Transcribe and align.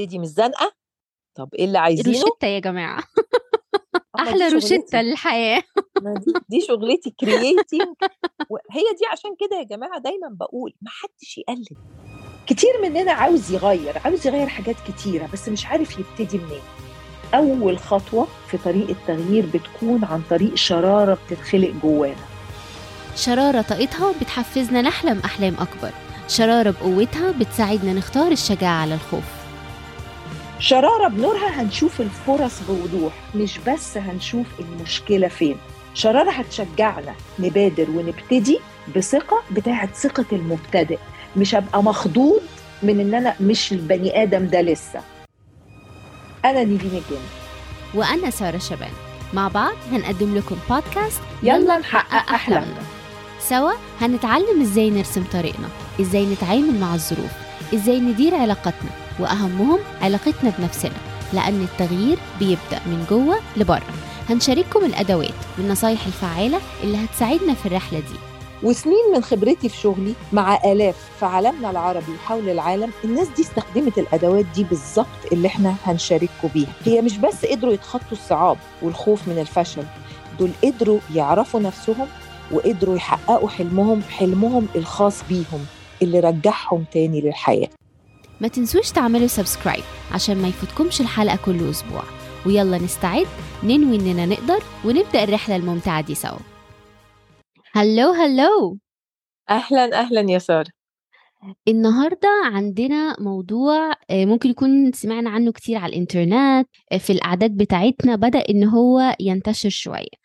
تبتدي 0.00 0.18
من 0.18 0.24
الزنقه 0.24 0.72
طب 1.36 1.54
إيه 1.54 1.64
اللي 1.64 1.78
عايزينه؟ 1.78 2.18
روشتة 2.18 2.46
يا 2.46 2.58
جماعة. 2.58 3.02
آه،. 4.18 4.48
روشتة 4.52 5.02
للحياة. 5.02 5.62
ما 6.02 6.14
دي, 6.14 6.32
دي 6.48 6.60
شغلتي 6.60 7.10
كرييتنج 7.20 7.94
وهي 8.50 8.84
دي 8.98 9.06
عشان 9.12 9.30
كده 9.40 9.58
يا 9.58 9.64
جماعة 9.64 9.98
دايما 9.98 10.28
بقول 10.30 10.72
ما 10.82 10.90
حدش 10.90 11.38
يقلد. 11.38 11.78
كتير 12.46 12.70
مننا 12.82 13.12
عاوز 13.12 13.52
يغير 13.52 13.98
عاوز 14.04 14.26
يغير 14.26 14.46
حاجات 14.46 14.76
كتيرة 14.88 15.28
بس 15.32 15.48
مش 15.48 15.66
عارف 15.66 15.98
يبتدي 15.98 16.38
منين. 16.38 16.62
أول 17.34 17.78
خطوة 17.78 18.26
في 18.50 18.58
طريق 18.58 18.88
التغيير 18.88 19.46
بتكون 19.46 20.04
عن 20.04 20.22
طريق 20.30 20.54
شرارة 20.54 21.18
بتتخلق 21.26 21.70
جوانا. 21.82 22.26
شرارة 23.16 23.62
طاقتها 23.62 24.14
بتحفزنا 24.20 24.82
نحلم 24.82 25.18
أحلام 25.24 25.54
أكبر. 25.54 25.90
شرارة 26.28 26.70
بقوتها 26.70 27.32
بتساعدنا 27.32 27.92
نختار 27.92 28.32
الشجاعة 28.32 28.80
على 28.82 28.94
الخوف. 28.94 29.39
شرارة 30.60 31.08
بنورها 31.08 31.62
هنشوف 31.62 32.00
الفرص 32.00 32.60
بوضوح 32.68 33.12
مش 33.34 33.58
بس 33.66 33.96
هنشوف 33.96 34.46
المشكلة 34.60 35.28
فين. 35.28 35.56
شرارة 35.94 36.30
هتشجعنا 36.30 37.14
نبادر 37.38 37.90
ونبتدي 37.90 38.58
بثقة 38.96 39.42
بتاعت 39.50 39.94
ثقة 39.94 40.24
المبتدئ. 40.32 40.98
مش 41.36 41.54
هبقى 41.54 41.82
مخضوض 41.82 42.40
من 42.82 43.00
إن 43.00 43.14
أنا 43.14 43.34
مش 43.40 43.72
البني 43.72 44.22
آدم 44.22 44.46
ده 44.46 44.60
لسه. 44.60 45.00
أنا 46.44 46.64
نيفين 46.64 46.90
الجن 46.90 47.22
وأنا 47.94 48.30
سارة 48.30 48.58
شبان. 48.58 48.92
مع 49.34 49.48
بعض 49.48 49.74
هنقدم 49.92 50.36
لكم 50.36 50.56
بودكاست 50.70 51.20
يلا 51.42 51.78
نحقق 51.78 52.32
أحلامنا. 52.32 52.82
سوا 53.40 53.72
هنتعلم 54.00 54.60
إزاي 54.62 54.90
نرسم 54.90 55.24
طريقنا 55.32 55.68
إزاي 56.00 56.26
نتعامل 56.26 56.80
مع 56.80 56.94
الظروف 56.94 57.30
إزاي 57.74 58.00
ندير 58.00 58.34
علاقاتنا. 58.34 58.90
وأهمهم 59.20 59.78
علاقتنا 60.02 60.52
بنفسنا 60.58 60.92
لأن 61.32 61.62
التغيير 61.62 62.18
بيبدأ 62.38 62.80
من 62.86 63.06
جوه 63.10 63.36
لبره. 63.56 63.82
هنشارككم 64.28 64.84
الأدوات 64.84 65.34
والنصايح 65.58 66.06
الفعالة 66.06 66.58
اللي 66.82 67.04
هتساعدنا 67.04 67.54
في 67.54 67.66
الرحلة 67.66 67.98
دي. 68.00 68.14
وسنين 68.62 69.12
من 69.14 69.22
خبرتي 69.22 69.68
في 69.68 69.76
شغلي 69.76 70.14
مع 70.32 70.58
آلاف 70.64 70.96
في 71.20 71.26
عالمنا 71.26 71.70
العربي 71.70 72.12
وحول 72.12 72.48
العالم 72.48 72.90
الناس 73.04 73.28
دي 73.36 73.42
استخدمت 73.42 73.98
الأدوات 73.98 74.44
دي 74.54 74.64
بالظبط 74.64 75.06
اللي 75.32 75.48
إحنا 75.48 75.74
هنشارككم 75.84 76.48
بيها. 76.54 76.72
هي 76.84 77.02
مش 77.02 77.16
بس 77.18 77.44
قدروا 77.46 77.72
يتخطوا 77.72 78.12
الصعاب 78.12 78.56
والخوف 78.82 79.28
من 79.28 79.38
الفشل 79.38 79.82
دول 80.38 80.50
قدروا 80.64 80.98
يعرفوا 81.14 81.60
نفسهم 81.60 82.06
وقدروا 82.52 82.96
يحققوا 82.96 83.48
حلمهم 83.48 84.02
حلمهم 84.02 84.66
الخاص 84.76 85.14
بيهم 85.28 85.66
اللي 86.02 86.20
رجعهم 86.20 86.84
تاني 86.92 87.20
للحياة. 87.20 87.68
ما 88.40 88.48
تنسوش 88.48 88.90
تعملوا 88.90 89.26
سبسكرايب 89.26 89.84
عشان 90.12 90.36
ما 90.36 90.48
يفوتكمش 90.48 91.00
الحلقة 91.00 91.38
كل 91.44 91.70
أسبوع. 91.70 92.02
ويلا 92.46 92.78
نستعد 92.78 93.26
ننوي 93.64 93.96
إننا 93.96 94.26
نقدر 94.26 94.62
ونبدأ 94.84 95.24
الرحلة 95.24 95.56
الممتعة 95.56 96.00
دي 96.00 96.14
سوا. 96.14 96.38
هلو 97.72 98.10
هلو! 98.12 98.78
أهلا 99.50 100.00
أهلا 100.00 100.30
يا 100.30 100.38
سارة. 100.38 100.70
النهارده 101.68 102.28
عندنا 102.44 103.16
موضوع 103.20 103.92
آه، 104.10 104.24
ممكن 104.24 104.50
يكون 104.50 104.92
سمعنا 104.92 105.30
عنه 105.30 105.52
كتير 105.52 105.78
على 105.78 105.92
الإنترنت 105.92 106.68
آه، 106.92 106.96
في 106.98 107.12
الأعداد 107.12 107.56
بتاعتنا 107.56 108.16
بدأ 108.16 108.38
إن 108.50 108.64
هو 108.64 109.16
ينتشر 109.20 109.68
شوية. 109.68 110.20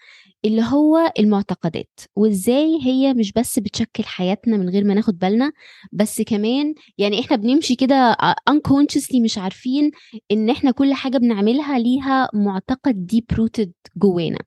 اللي 0.45 0.61
هو 0.61 1.13
المعتقدات 1.19 1.99
وإزاي 2.15 2.79
هي 2.83 3.13
مش 3.13 3.31
بس 3.33 3.59
بتشكل 3.59 4.03
حياتنا 4.03 4.57
من 4.57 4.69
غير 4.69 4.83
ما 4.83 4.93
ناخد 4.93 5.19
بالنا 5.19 5.51
بس 5.91 6.21
كمان 6.21 6.73
يعني 6.97 7.19
إحنا 7.19 7.35
بنمشي 7.38 7.75
كده 7.75 7.95
آه، 7.95 8.35
unconsciously 8.49 9.21
مش 9.21 9.38
عارفين 9.38 9.91
إن 10.31 10.49
إحنا 10.49 10.71
كل 10.71 10.93
حاجة 10.93 11.17
بنعملها 11.17 11.79
ليها 11.79 12.29
معتقد 12.33 13.11
deep 13.16 13.35
rooted 13.38 13.69
جوانا. 13.97 14.39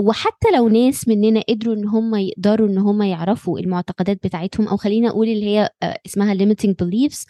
وحتى 0.00 0.48
لو 0.56 0.68
ناس 0.68 1.08
مننا 1.08 1.42
قدروا 1.48 1.74
إن 1.74 1.88
هم 1.88 2.14
يقدروا 2.14 2.68
إن 2.68 2.78
هم 2.78 3.02
يعرفوا 3.02 3.58
المعتقدات 3.58 4.26
بتاعتهم 4.26 4.68
أو 4.68 4.76
خلينا 4.76 5.08
أقول 5.08 5.28
اللي 5.28 5.46
هي 5.46 5.70
آه، 5.82 5.98
اسمها 6.06 6.34
limiting 6.34 6.74
beliefs 6.82 7.24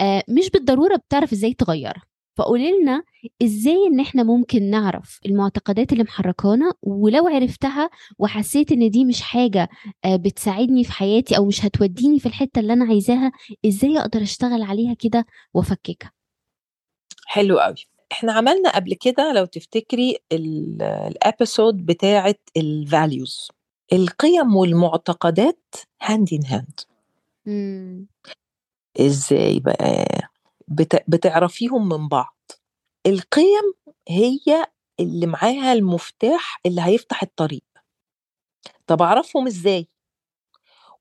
آه، 0.00 0.22
مش 0.28 0.50
بالضرورة 0.50 0.96
بتعرف 0.96 1.32
إزاي 1.32 1.54
تغيرها. 1.54 2.02
فقولي 2.36 2.80
لنا 2.80 3.02
إزاي 3.42 3.86
إن 3.92 4.00
إحنا 4.00 4.22
ممكن 4.22 4.70
نعرف 4.70 5.20
المعتقدات 5.26 5.92
اللي 5.92 6.04
محركانا 6.04 6.72
ولو 6.82 7.28
عرفتها 7.28 7.90
وحسيت 8.18 8.72
إن 8.72 8.90
دي 8.90 9.04
مش 9.04 9.22
حاجة 9.22 9.68
آه، 10.04 10.16
بتساعدني 10.16 10.84
في 10.84 10.92
حياتي 10.92 11.36
أو 11.36 11.44
مش 11.46 11.64
هتوديني 11.64 12.18
في 12.20 12.26
الحتة 12.26 12.58
اللي 12.58 12.72
أنا 12.72 12.84
عايزاها 12.84 13.32
إزاي 13.66 13.98
أقدر 13.98 14.22
أشتغل 14.22 14.62
عليها 14.62 14.94
كده 14.94 15.26
وأفككها؟ 15.54 16.12
حلو 17.26 17.58
قوي 17.58 17.74
إحنا 18.12 18.32
عملنا 18.32 18.70
قبل 18.70 18.94
كده 18.94 19.32
لو 19.32 19.44
تفتكري 19.44 20.16
ال- 20.32 20.82
ال 20.82 20.95
episode 20.95 21.86
بتاعه 21.86 22.34
ال 22.56 22.69
values 22.69 23.48
القيم 23.92 24.56
والمعتقدات 24.56 25.74
hand 26.02 26.28
in 26.32 26.46
hand. 26.46 26.80
إزاي 29.00 29.60
بقى؟ 29.60 30.06
بتعرفيهم 31.08 31.88
من 31.88 32.08
بعض. 32.08 32.36
القيم 33.06 33.74
هي 34.08 34.66
اللي 35.00 35.26
معاها 35.26 35.72
المفتاح 35.72 36.60
اللي 36.66 36.80
هيفتح 36.82 37.22
الطريق. 37.22 37.64
طب 38.86 39.02
أعرفهم 39.02 39.46
إزاي؟ 39.46 39.88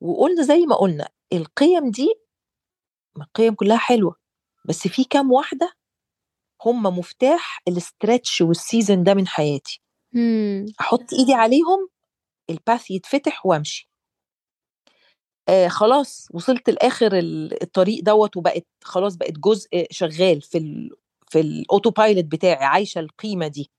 وقلنا 0.02 0.44
زي 0.44 0.66
ما 0.66 0.76
قلنا 0.76 1.10
القيم 1.34 1.92
دي 1.92 2.14
القيم 3.18 3.54
كلها 3.54 3.78
حلوة 3.78 4.16
بس 4.66 4.88
في 4.88 5.04
كام 5.04 5.32
واحدة 5.32 5.74
هم 6.66 6.84
مفتاح 6.84 7.62
ال 7.68 7.77
stretch 7.77 8.42
وال 8.42 8.57
season 8.57 9.04
ده 9.04 9.14
من 9.14 9.28
حياتي. 9.28 9.82
مم. 10.14 10.66
أحط 10.82 11.14
إيدي 11.14 11.34
عليهم 11.34 11.90
ال 12.50 12.58
path 12.58 12.92
يتفتح 12.92 13.46
وأمشي. 13.46 13.90
آه 15.50 15.68
خلاص 15.68 16.28
وصلت 16.34 16.70
لآخر 16.70 17.18
ال- 17.18 17.64
الطريق 17.64 18.04
دوت 18.04 18.38
وبقت 18.38 18.66
خلاص 18.84 19.16
بقت 19.16 19.32
جزء 19.40 19.88
شغال 19.92 20.42
في 20.42 20.58
ال 20.58 20.90
في 21.30 21.40
ال 21.40 21.50
auto 21.50 21.90
pilot 21.90 22.26
بتاعي 22.26 22.66
عايشة 22.66 23.00
القيمة 23.00 23.48
دي. 23.48 23.72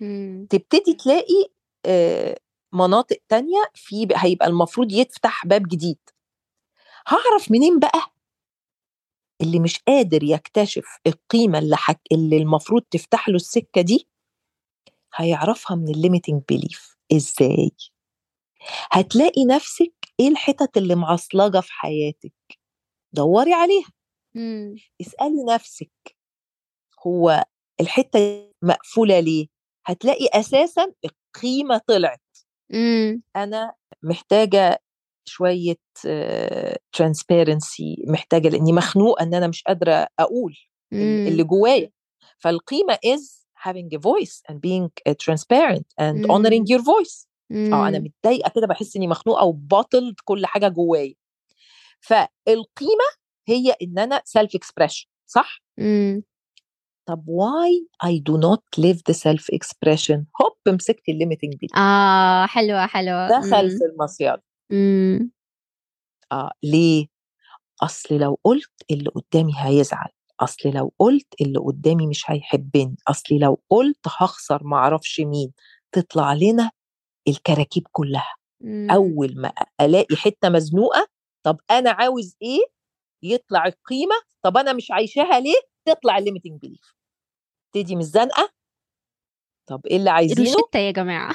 مم. 0.00 0.46
تبتدي 0.50 0.94
تلاقي 0.94 1.46
آه 1.86 2.38
مناطق 2.72 3.16
تانية 3.28 3.62
في 3.74 4.06
بقى- 4.06 4.24
هيبقى 4.24 4.46
المفروض 4.48 4.92
يفتح 4.92 5.46
باب 5.46 5.62
جديد. 5.68 5.98
هعرف 7.08 7.50
منين 7.50 7.78
بقى؟ 7.78 8.00
اللي 9.42 9.58
مش 9.60 9.78
قادر 9.88 10.22
يكتشف 10.24 10.84
القيمة 11.06 11.58
اللي 11.58 11.76
حك... 11.76 12.00
اللي 12.12 12.36
المفروض 12.36 12.82
تفتح 12.82 13.28
له 13.28 13.36
السكة 13.36 13.80
دي 13.80 14.08
هيعرفها 15.14 15.76
من 15.76 15.88
ال 15.88 15.94
limiting 15.94 16.42
belief 16.48 16.96
إزاي؟ 17.12 17.70
هتلاقي 18.92 19.44
نفسك 19.44 20.01
إيه 20.20 20.28
الحتت 20.28 20.76
اللي 20.76 20.94
معصلجة 20.94 21.60
في 21.60 21.72
حياتك 21.72 22.32
دوري 23.12 23.52
عليها 23.52 23.88
مم. 24.34 24.74
اسألي 25.00 25.44
نفسك 25.54 26.16
هو 27.06 27.44
الحتة 27.80 28.50
مقفولة 28.62 29.20
ليه 29.20 29.46
هتلاقي 29.86 30.26
أساسا 30.32 30.92
القيمة 31.04 31.80
طلعت 31.86 32.20
مم. 32.70 33.22
أنا 33.36 33.74
محتاجة 34.02 34.82
شوية 35.28 35.76
ترانسبيرنسي 36.92 38.04
محتاجة 38.06 38.48
لأني 38.48 38.72
مخنوقة 38.72 39.22
إن 39.22 39.34
أنا 39.34 39.46
مش 39.46 39.62
قادرة 39.62 40.08
أقول 40.18 40.56
ال- 40.92 41.28
اللي 41.28 41.42
مم. 41.42 41.48
جوايا 41.48 41.90
فالقيمة 42.38 42.94
is 42.94 43.42
having 43.68 43.88
a 43.96 43.98
voice 43.98 44.42
and 44.50 44.54
being 44.60 44.88
uh, 45.08 45.14
transparent 45.14 45.86
and 46.00 46.26
honoring 46.30 46.60
مم. 46.62 46.66
your 46.72 46.82
voice 46.82 47.26
آه 47.72 47.88
أنا 47.88 47.98
مم. 47.98 48.04
متضايقة 48.04 48.50
كده 48.54 48.66
بحس 48.66 48.96
إني 48.96 49.06
مخنوقة 49.08 49.44
وباطل 49.44 50.14
كل 50.24 50.46
حاجة 50.46 50.68
جوايا 50.68 51.14
فالقيمة 52.00 53.04
هي 53.48 53.76
إن 53.82 53.98
أنا 53.98 54.22
self 54.24 54.54
expression 54.54 55.06
صح 55.26 55.62
مم. 55.78 56.22
طب 57.06 57.24
why 57.26 57.86
I 58.08 58.12
do 58.30 58.36
not 58.36 58.82
live 58.84 58.98
the 59.10 59.14
self 59.14 59.44
expression 59.56 60.24
هوب 60.42 60.56
مسكت 60.74 61.08
ال 61.08 61.13
limiting 61.13 61.54
دي 61.54 61.66
آه 61.76 62.46
حلوة 62.46 62.86
حلوة 62.86 63.28
دخل 63.28 63.62
مم. 63.64 63.78
في 63.78 63.84
المصيدة 63.92 64.40
مم. 64.70 65.30
آه 66.32 66.52
ليه 66.62 67.06
أصل 67.82 68.14
لو 68.14 68.38
قلت 68.44 68.70
اللي 68.90 69.10
قدامي 69.10 69.52
هيزعل 69.56 70.08
أصل 70.40 70.68
لو 70.68 70.92
قلت 70.98 71.26
اللي 71.40 71.58
قدامي 71.58 72.06
مش 72.06 72.30
هيحبني 72.30 72.96
أصل 73.08 73.34
لو 73.34 73.60
قلت 73.70 74.00
هخسر 74.06 74.64
معرفش 74.64 75.20
مين 75.20 75.52
تطلع 75.92 76.32
لنا 76.32 76.70
الكراكيب 77.28 77.86
كلها. 77.92 78.34
مم. 78.60 78.90
أول 78.90 79.34
ما 79.40 79.52
ألاقي 79.80 80.16
حتة 80.16 80.48
مزنوقة 80.48 81.08
طب 81.46 81.60
أنا 81.70 81.90
عاوز 81.90 82.36
إيه؟ 82.42 82.60
يطلع 83.22 83.66
القيمة 83.66 84.14
طب 84.42 84.56
أنا 84.56 84.72
مش 84.72 84.90
عايشاها 84.90 85.40
ليه؟ 85.40 85.60
تطلع 85.84 86.18
ال 86.18 86.23
limiting 86.23 86.60
belief 86.60 86.94
تدي 87.74 87.94
من 87.94 88.00
الزنقة. 88.00 88.52
طب 89.68 89.86
إيه 89.86 89.96
اللي 89.96 90.10
عايزينه؟ 90.10 90.50
روشتة 90.50 90.78
يا 90.78 90.90
جماعة. 90.90 91.34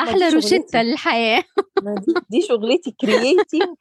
آه، 0.00 0.30
شغلتي. 0.30 0.82
للحياة. 0.82 1.44
ما 1.82 1.94
دي, 1.94 2.14
دي 2.30 2.42
شغلتي 2.42 2.90
creating 2.90 3.76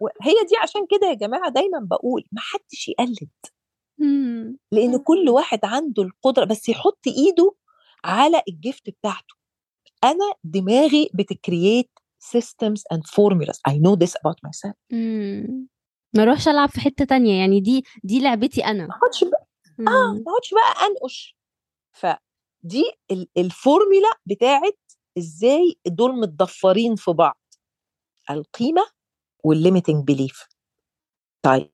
وهي 0.00 0.34
دي 0.48 0.56
عشان 0.62 0.86
كده 0.90 1.06
يا 1.08 1.14
جماعة 1.14 1.50
دايما 1.50 1.78
بقول 1.90 2.24
ما 2.32 2.40
حدش 2.40 2.88
يقلد. 2.88 3.30
إمم. 4.00 4.58
لأن 4.72 4.98
كل 4.98 5.28
واحد 5.28 5.60
عنده 5.64 6.02
القدرة 6.02 6.44
بس 6.44 6.68
يحط 6.68 7.00
إيده 7.06 7.54
على 8.04 8.42
الجفت 8.48 8.90
بتاعته. 8.90 9.34
أنا 10.04 10.34
دماغي 10.44 11.10
بتكرييت 11.14 11.90
systems 12.36 12.80
and 12.94 13.00
formulas. 13.00 13.58
I 13.70 13.72
know 13.74 13.96
this 13.96 14.12
about 14.12 14.36
myself. 14.48 14.74
إمم. 14.92 15.68
ما 16.16 16.22
اروحش 16.22 16.48
العب 16.48 16.68
في 16.68 16.80
حتة 16.80 17.04
تانية 17.04 17.40
يعني 17.40 17.60
دي 17.60 17.84
دي 18.04 18.20
لعبتي 18.20 18.60
ما 18.60 18.70
أنا. 18.70 18.84
اقعدش 18.84 19.24
بقى. 19.24 19.46
آه 19.68 19.80
إمم. 19.80 20.14
ما 20.14 20.22
اقعدش 20.32 20.54
بقى 20.54 20.86
أنقش. 20.86 21.36
فدي 21.92 22.84
ال- 23.10 23.28
الفورميلا 23.36 24.10
بتاعت 24.26 24.78
إزاي 25.18 25.78
دول 25.86 26.20
متضفرين 26.20 26.96
في 26.96 27.10
بعض. 27.12 27.40
القيمة 28.30 28.86
وال 29.44 29.56
limiting 29.56 30.04
belief 30.04 30.48
طيب. 31.42 31.70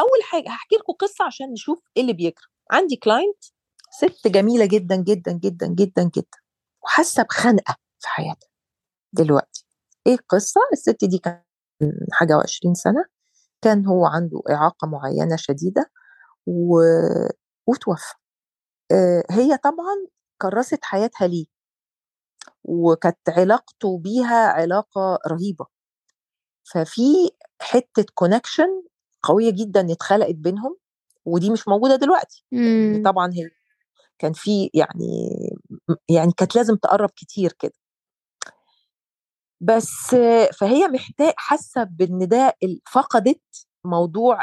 أول 0.00 0.22
حاجة 0.22 0.48
هحكي 0.48 0.76
لكم 0.76 0.92
قصة 0.92 1.24
عشان 1.24 1.52
نشوف 1.52 1.82
إيه 1.96 2.02
اللي 2.02 2.12
بيجرى 2.12 2.44
عندي 2.70 2.96
client 2.96 3.44
ست 3.90 4.26
جميلة 4.28 4.66
جدا 4.66 4.96
جدا 4.96 5.32
جدا 5.32 5.66
جدا 5.66 6.02
جدا. 6.16 6.38
وحاسة 6.84 7.22
بخنقة 7.22 7.76
في 7.98 8.08
حياتها. 8.08 8.48
دلوقتي 9.12 9.66
إيه 10.06 10.14
القصة؟ 10.14 10.60
الست 10.72 11.04
دي 11.04 11.18
كان 11.18 11.42
حاجة 12.12 12.36
وعشرين 12.36 12.74
سنة 12.74 13.04
كان 13.62 13.86
هو 13.86 14.06
عنده 14.06 14.42
إعاقة 14.50 14.88
معينة 14.88 15.36
شديدة 15.36 15.90
و... 16.46 16.80
وتوفى. 17.66 18.14
آه، 18.92 19.24
هي 19.30 19.56
طبعا 19.56 20.06
كرست 20.42 20.84
حياتها 20.84 21.26
ليه؟ 21.26 21.46
وكانت 22.64 23.28
علاقته 23.28 23.98
بيها 23.98 24.46
علاقة 24.48 25.18
رهيبة. 25.28 25.66
ففي 26.64 27.30
حتة 27.60 28.04
connection 28.14 28.82
قوية 29.22 29.50
جدا 29.50 29.92
اتخلقت 29.92 30.34
بينهم 30.34 30.76
ودي 31.24 31.50
مش 31.50 31.68
موجودة 31.68 31.96
دلوقتي. 31.96 32.44
لأن 32.52 32.94
إمم. 32.94 33.02
طبعا 33.04 33.32
هي 33.32 33.50
كان 34.18 34.32
في 34.32 34.70
يعني 34.74 35.30
يعني 36.08 36.32
كانت 36.36 36.56
لازم 36.56 36.76
تقرب 36.76 37.10
كتير 37.16 37.52
كده. 37.58 37.72
بس 39.60 40.16
فهي 40.58 40.88
محتاج 40.88 41.32
حاسة 41.36 41.84
بإن 41.84 42.28
ده 42.28 42.56
فقدت 42.92 43.66
موضوع 43.84 44.40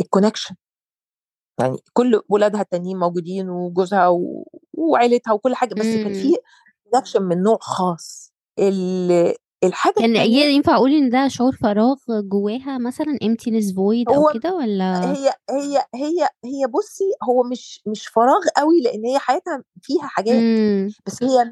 ال 0.00 0.05
connection 0.05 0.54
يعني 1.60 1.78
كل 1.92 2.22
ولادها 2.28 2.60
التانيين 2.60 2.98
موجودين 2.98 3.48
وجوزها 3.50 4.08
وعيلتها 4.74 5.32
وكل 5.32 5.54
حاجة 5.54 5.74
بس 5.74 5.86
كان 5.86 6.06
إمم. 6.06 6.14
في 6.14 6.36
كونكشن 6.90 7.22
من 7.22 7.42
نوع 7.42 7.58
خاص. 7.60 8.32
الحاجة 9.64 9.94
كان 9.94 10.10
التانية 10.10 10.44
ي 10.44 10.54
ينفع 10.54 10.76
أقول 10.76 10.90
إن 10.94 11.10
ده 11.10 11.28
شعور 11.28 11.56
فراغ 11.56 11.96
جواها 12.08 12.78
مثلًا 12.78 13.18
emptiness 13.24 13.72
void 13.74 14.08
أو 14.08 14.14
هو 14.14 14.30
كده 14.34 14.54
والّا 14.54 15.12
هي 15.12 15.28
هي 15.50 15.84
هي 15.94 16.28
هي 16.44 16.66
بصي 16.66 17.04
هو 17.28 17.42
مش 17.42 17.80
مش 17.86 18.06
فراغ 18.06 18.40
قوي 18.56 18.80
لأن 18.80 19.04
هي 19.06 19.18
حياتها 19.18 19.64
فيها 19.82 20.06
حاجات 20.06 20.42
إمم. 20.42 20.88
بس 21.06 21.22
هي 21.22 21.44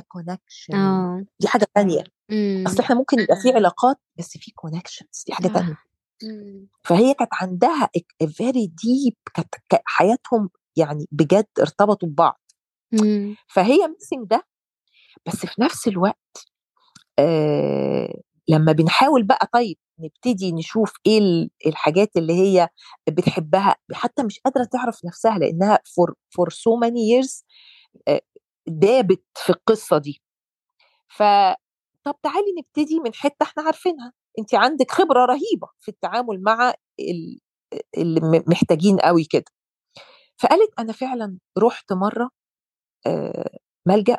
a 0.00 0.02
connection 0.16 0.74
آه. 0.74 1.24
دي 1.40 1.48
حاجة 1.48 1.66
تانية 1.74 2.00
أصل 2.00 2.10
إمم. 2.32 2.80
إحنا 2.80 2.96
ممكن 2.96 3.20
يبقى 3.20 3.36
في 3.36 3.52
علاقات 3.52 3.96
بس 4.18 4.38
في 4.38 4.50
connections 4.66 5.24
دي 5.26 5.32
حاجة 5.32 5.48
تانية 5.48 5.72
صح. 5.72 5.86
إمم. 6.24 6.68
فهي 6.84 7.14
كانت 7.14 7.30
عندها 7.32 7.90
very 8.24 8.66
deep 8.68 9.32
كانت 9.34 9.54
حياتهم 9.84 10.50
يعني 10.76 11.06
بجد 11.12 11.46
ارتبطوا 11.60 12.08
ببعض 12.08 12.40
إمم. 12.94 13.36
فهي 13.48 13.78
missing 13.78 14.26
ده 14.26 14.46
بس 15.26 15.36
في 15.46 15.62
نفس 15.62 15.88
الوقت 15.88 16.16
آه 16.36 16.49
لما 18.48 18.72
بنحاول 18.72 19.22
بقى 19.22 19.48
طيب 19.52 19.76
نبتدي 20.00 20.52
نشوف 20.52 20.92
إيه 21.06 21.18
ال- 21.18 21.50
الحاجات 21.66 22.16
اللي 22.16 22.32
هي 22.32 22.68
بتحبها 23.08 23.76
حتى 23.92 24.22
مش 24.22 24.38
قادرة 24.44 24.64
تعرف 24.64 25.04
نفسها 25.04 25.38
لأنها 25.38 25.78
for 26.40 26.46
so 26.52 26.72
many 26.84 26.98
years 27.12 27.42
آه، 28.08 28.20
دابت 28.66 29.22
في 29.36 29.50
القصة 29.50 29.98
دي. 29.98 30.22
ف 31.08 31.22
طب 32.04 32.14
تعالي 32.22 32.46
نبتدي 32.58 33.00
من 33.00 33.14
حتة 33.14 33.42
إحنا 33.42 33.62
عارفينها. 33.62 34.12
انت 34.38 34.54
عندك 34.54 34.90
خبرة 34.90 35.24
رهيبة 35.24 35.68
في 35.80 35.88
التعامل 35.90 36.42
مع 36.42 36.74
ال- 37.00 37.40
اللي 37.98 38.20
محتاجين 38.48 38.98
قوي 39.00 39.24
كده. 39.24 39.44
فقالت 40.40 40.70
أنا 40.78 40.92
فعلا 40.92 41.38
رحت 41.58 41.92
مرة 41.92 42.30
ملجأ 43.86 44.18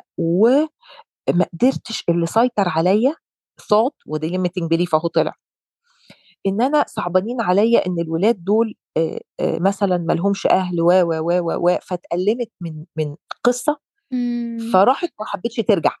وما 1.28 1.46
قدرتش 1.52 2.04
اللي 2.08 2.26
سيطر 2.26 2.68
عليا 2.68 3.14
صوت 3.58 3.94
وده 4.06 4.28
limiting 4.28 4.70
belief 4.70 4.94
أهو 4.94 5.08
طلع 5.08 5.34
إن 6.46 6.62
أنا 6.62 6.84
صعبانين 6.88 7.40
عليا 7.40 7.86
إن 7.86 8.00
الولاد 8.00 8.44
دول 8.44 8.74
آه، 8.96 9.20
آه، 9.40 9.58
مثلا 9.58 9.98
ما 9.98 10.12
لهمش 10.12 10.46
أهل 10.46 10.80
و 10.80 10.90
و 10.92 11.12
و 11.12 11.32
و 11.40 11.68
و 11.68 11.78
فاتألمت 11.82 12.50
من 12.60 12.84
من 12.96 13.16
قصة 13.44 13.78
إمم. 14.12 14.70
فراحت 14.72 15.12
ما 15.20 15.26
حبتش 15.26 15.56
ترجع 15.56 15.96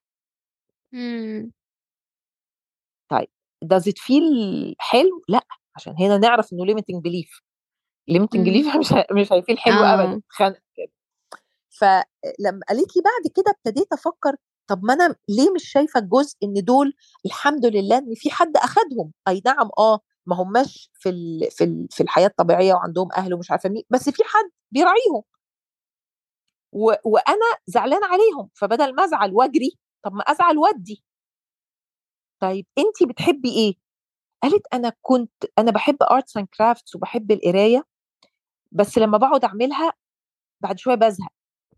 إمم. 0.94 1.52
طيب 3.08 3.28
does 3.64 3.82
it 3.86 3.98
feel 3.98 4.74
حلو 4.78 5.22
لأ 5.28 5.46
عشان 5.76 5.94
هنا 5.98 6.18
نعرف 6.18 6.52
إنه 6.52 6.64
limiting 6.74 7.00
belief 7.08 7.40
limiting 8.10 8.36
إمم. 8.36 8.44
belief 8.44 8.76
مش 8.80 8.92
مش 9.12 9.32
هيفيل 9.32 9.58
حلو 9.58 9.74
آه. 9.74 9.94
ابدا 9.94 10.22
خنق 10.28 10.58
كده 10.76 10.92
فلما 11.70 12.60
قالت 12.68 12.96
لي 12.96 13.02
بعد 13.04 13.32
كده 13.36 13.54
ابتديت 13.58 13.92
أفكر 13.92 14.36
طب 14.68 14.84
ما 14.84 14.94
أنا 14.94 15.16
ليه 15.28 15.50
مش 15.54 15.64
شايفة 15.72 16.00
الجزء 16.00 16.36
إن 16.42 16.52
دول 16.64 16.92
الحمد 17.26 17.66
لله 17.66 17.98
إن 17.98 18.14
في 18.16 18.30
حد 18.30 18.56
أخدهم؟ 18.56 19.12
أي 19.28 19.42
نعم 19.46 19.68
آه 19.78 20.00
ما 20.26 20.36
هماش 20.36 20.90
في 20.94 21.08
ال 21.08 21.48
في 21.50 21.64
ال 21.64 21.86
في 21.90 22.02
الحياة 22.02 22.26
الطبيعية 22.26 22.74
وعندهم 22.74 23.08
أهل 23.16 23.34
ومش 23.34 23.50
عارفة 23.50 23.68
مين 23.68 23.82
بس 23.90 24.08
في 24.10 24.22
حد 24.24 24.50
بيراعيهم. 24.72 25.22
وأنا 27.04 27.46
زعلان 27.66 28.04
عليهم 28.04 28.50
فبدل 28.54 28.94
ما 28.94 29.04
أزعل 29.04 29.32
واجري 29.34 29.78
طب 30.04 30.12
ما 30.14 30.22
أزعل 30.22 30.58
وادي 30.58 31.04
طيب 32.40 32.66
انت 32.78 33.10
بتحبي 33.10 33.48
إيه؟ 33.52 33.74
قالت 34.42 34.62
أنا 34.74 34.92
كنت 35.02 35.32
أنا 35.58 35.70
بحب 35.70 35.96
arts 36.12 36.36
and 36.36 36.48
crafts 36.58 36.94
وبحب 36.96 37.30
القراية 37.32 37.84
بس 38.72 38.98
لما 38.98 39.18
بقعد 39.18 39.44
أعملها 39.44 39.92
بعد 40.62 40.78
شوية 40.78 40.94
بزهق. 40.96 41.30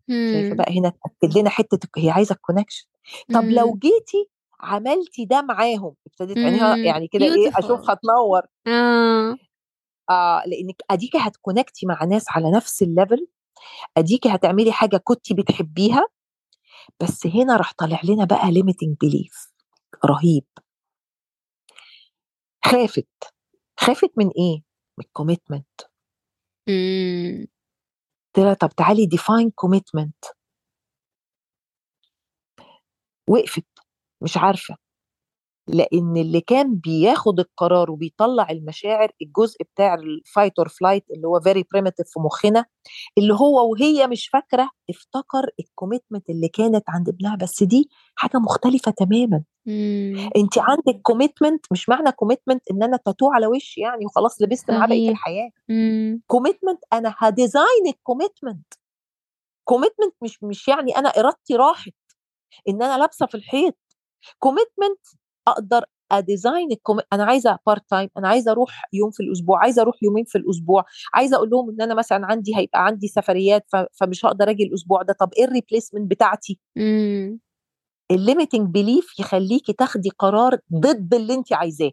شايفة 0.09 0.47
إمم. 0.49 0.57
بقى 0.57 0.79
هنا 0.79 0.93
تأكد 1.21 1.39
لنا 1.39 1.51
حتة 1.51 1.89
هي 1.97 2.11
عايزة 2.11 2.33
ال 2.35 2.39
connection 2.39 2.87
طب 3.35 3.45
لو 3.45 3.71
إمم. 3.71 3.79
جيتي 3.79 4.31
عملتي 4.61 5.25
ده 5.25 5.43
معاهم 5.43 5.95
ابتدت 6.07 6.39
عينيها 6.39 6.75
إمم. 6.75 6.85
يعني 6.85 7.09
كده 7.09 7.25
إيه. 7.25 7.51
اشوفها 7.59 7.95
تنور 7.95 8.43
آه. 8.67 9.37
آه 10.11 10.43
لإنك 10.47 10.83
أديكي 10.91 11.19
هت 11.19 11.32
connect 11.32 11.80
ي 11.80 11.87
مع 11.87 12.05
ناس 12.05 12.25
على 12.29 12.51
نفس 12.51 12.83
ال 12.83 12.90
level 12.90 13.27
أديكي 13.97 14.29
هتعملي 14.29 14.73
حاجة 14.73 14.97
كنتي 14.97 15.35
بتحبيها 15.35 16.07
بس 17.03 17.27
هنا 17.27 17.57
راح 17.57 17.73
طالع 17.79 18.01
لنا 18.05 18.25
بقى 18.25 18.53
limiting 18.53 18.97
belief 19.03 19.53
رهيب 20.05 20.45
خافت 22.65 23.09
خافت 23.81 24.11
من 24.17 24.29
إيه 24.39 24.63
من 24.99 25.05
ال 25.05 25.11
commitment. 25.11 25.81
قلت 28.37 28.45
لها 28.47 28.55
طب 28.55 28.69
تعالي 28.77 29.07
define 29.07 29.51
commitment 29.51 30.25
وقفت 33.29 33.65
مش 34.23 34.37
عارفة. 34.37 34.77
لإن 35.69 36.17
اللي 36.17 36.41
كان 36.41 36.75
بياخد 36.75 37.41
القرار 37.41 37.91
وبيطلع 37.91 38.51
المشاعر 38.51 39.11
الجزء 39.23 39.57
بتاع 39.75 39.95
ال 39.95 40.05
fight 40.05 40.59
or 40.59 40.69
flight 40.69 41.05
اللي 41.11 41.27
هو 41.27 41.41
very 41.41 41.65
primitive 41.73 42.07
في 42.09 42.21
مخنا 42.21 42.65
اللي 43.19 43.35
هو 43.35 43.71
وهي 43.71 44.07
مش 44.07 44.29
فاكرة 44.29 44.71
افتكر 44.91 45.51
ال 45.61 45.67
commitment 45.67 46.31
اللي 46.31 46.49
كانت 46.49 46.85
عند 46.89 47.09
ابنها 47.09 47.37
بس 47.37 47.63
دي 47.63 47.89
حاجة 48.15 48.39
مختلفة 48.39 48.91
تماما. 48.93 49.45
انت 50.37 50.59
عندك 50.59 51.01
commitment 51.03 51.67
مش 51.73 51.89
معنى 51.89 52.13
commitment 52.13 52.63
إن 52.71 52.83
أنا 52.83 52.97
تاتو 52.97 53.31
على 53.33 53.47
وشي 53.47 53.81
يعني 53.81 54.05
وخلاص 54.07 54.43
لبست 54.43 54.71
معاه 54.71 54.87
بقية. 54.87 55.11
الحياة. 55.11 55.51
commitment 56.27 56.79
أنا 56.93 57.15
ه 57.19 57.28
design 57.28 57.87
ال 57.89 57.96
commitment 57.96 58.75
commitment 59.65 60.15
مش 60.23 60.43
مش 60.43 60.69
يعني 60.69 60.97
أنا 60.99 61.09
إرادتي 61.09 61.57
راحت 61.57 61.93
إن 62.69 62.83
أنا 62.83 62.99
لابسة 62.99 63.27
في 63.27 63.35
الحيط 63.35 63.77
commitment 64.39 65.01
أقدر 65.49 65.85
ا 66.13 66.20
design. 66.20 66.69
أنا 67.13 67.25
عايزة 67.25 67.59
part 67.67 67.83
time 67.91 68.09
أنا 68.19 68.29
عايزة 68.29 68.51
أروح 68.51 68.83
يوم 68.93 69.11
في 69.11 69.21
الأسبوع 69.23 69.59
عايزة 69.63 69.83
أروح 69.83 69.97
يومين 70.03 70.25
في 70.25 70.39
الأسبوع 70.39 70.85
عايزة 71.15 71.37
أقول 71.37 71.51
لهم 71.51 71.71
إن 71.71 71.81
أنا 71.81 71.95
مثلا 71.95 72.27
عندي 72.27 72.57
هيبقى 72.57 72.85
عندي 72.87 73.09
سفريات 73.09 73.67
ف... 73.73 73.77
فمش 74.01 74.25
هقدر 74.27 74.51
أجي 74.51 74.63
الأسبوع 74.65 75.03
ده 75.03 75.15
طب 75.21 75.31
إيه 75.39 75.45
ال 75.45 75.50
replacement 75.50 76.11
بتاعتي. 76.11 76.59
ال 78.11 78.17
limiting 78.17 78.69
belief 78.75 79.19
يخليكي 79.21 79.73
تاخدي 79.73 80.11
قرار 80.19 80.59
ضد 80.75 81.15
اللي 81.15 81.35
انت 81.35 81.53
عايزاه 81.53 81.91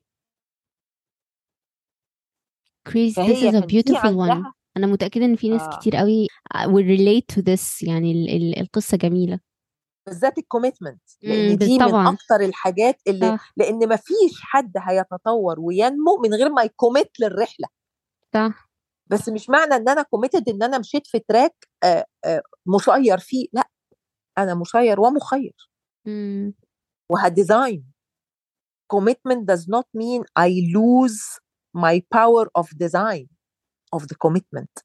Chris, 2.89 3.13
this 3.15 3.41
is 3.43 3.53
a 3.53 3.61
beautiful 3.61 4.15
one. 4.15 4.53
أنا 4.77 4.87
متأكدة 4.87 5.25
إن 5.25 5.35
في 5.35 5.49
ناس 5.49 5.61
آه. 5.61 5.79
كتير 5.79 6.01
أوي 6.01 6.27
will 6.55 6.97
relate 6.97 7.35
to 7.35 7.41
this 7.41 7.87
يعني 7.87 8.11
ال 8.11 8.29
ال 8.29 8.59
القصة 8.59 8.97
جميلة. 8.97 9.39
بالذات 10.11 10.37
ال 10.37 10.43
commitment 10.43 11.01
إمم، 11.23 11.33
لأن 11.33 11.57
بس 11.57 11.65
دي 11.65 11.77
من 11.79 11.89
طبعًا. 11.89 12.13
أكتر 12.13 12.45
الحاجات 12.45 13.01
اللي 13.07 13.37
صح. 13.37 13.53
لأن 13.57 13.87
ما 13.89 13.95
فيش 13.95 14.41
حد 14.41 14.71
هيتطور 14.77 15.59
وينمو 15.59 16.17
من 16.23 16.33
غير 16.33 16.49
ما 16.49 16.63
ي 16.63 16.71
commit 16.71 17.19
للرحلة 17.19 17.67
صح. 18.33 18.71
بس 19.07 19.29
مش 19.29 19.49
معنى 19.49 19.75
إن 19.75 19.89
أنا 19.89 20.01
committed 20.01 20.49
إن 20.49 20.63
أنا 20.63 20.77
مشيت 20.79 21.07
في 21.07 21.19
track 21.19 21.69
مسير 22.65 23.17
فيه 23.17 23.47
لأ 23.53 23.69
أنا 24.37 24.53
مسير 24.53 24.99
ومخير 24.99 25.69
إمم. 26.07 26.53
وه 27.11 27.31
design 27.31 27.91
commitment 28.93 29.45
does 29.51 29.65
not 29.67 29.85
mean 29.97 30.21
I 30.39 30.49
lose 30.75 31.39
my 31.77 32.01
power 32.17 32.45
of 32.59 32.67
design 32.77 33.27
of 33.95 34.01
the 34.01 34.15
commitment 34.25 34.83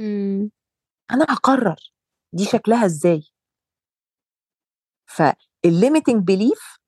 إمم. 0.00 0.50
أنا 1.10 1.24
هقرر 1.28 1.76
دي 2.32 2.44
شكلها 2.44 2.86
إزاي 2.86 3.22
فال 5.10 5.33
limiting 5.33 6.24
belief 6.24 6.78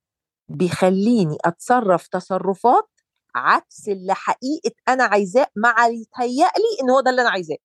بيخليني 0.49 1.37
أتصرف 1.45 2.07
تصرفات 2.09 2.89
عكس 3.35 3.89
اللي 3.89 4.15
حقيقة 4.15 4.73
أنا 4.89 5.05
عايزاه 5.05 5.47
مع 5.57 5.87
اللي 5.87 6.01
يتهيألي 6.01 6.79
إن 6.83 6.91
هو 6.91 7.01
ده 7.01 7.11
اللي 7.11 7.23
أنا 7.23 7.31
عايزاه 7.31 7.57